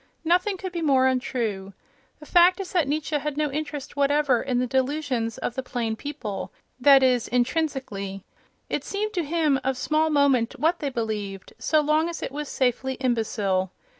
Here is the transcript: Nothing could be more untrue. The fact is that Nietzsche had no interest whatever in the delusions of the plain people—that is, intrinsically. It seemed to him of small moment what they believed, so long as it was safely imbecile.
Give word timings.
Nothing 0.23 0.57
could 0.57 0.71
be 0.71 0.81
more 0.81 1.05
untrue. 1.05 1.73
The 2.19 2.25
fact 2.25 2.59
is 2.59 2.71
that 2.71 2.87
Nietzsche 2.87 3.19
had 3.19 3.37
no 3.37 3.51
interest 3.51 3.95
whatever 3.95 4.41
in 4.41 4.57
the 4.57 4.65
delusions 4.65 5.37
of 5.37 5.53
the 5.53 5.61
plain 5.61 5.95
people—that 5.95 7.03
is, 7.03 7.27
intrinsically. 7.27 8.23
It 8.67 8.83
seemed 8.83 9.13
to 9.13 9.23
him 9.23 9.59
of 9.63 9.77
small 9.77 10.09
moment 10.09 10.59
what 10.59 10.79
they 10.79 10.89
believed, 10.89 11.53
so 11.59 11.81
long 11.81 12.09
as 12.09 12.23
it 12.23 12.31
was 12.31 12.49
safely 12.49 12.95
imbecile. 12.95 13.69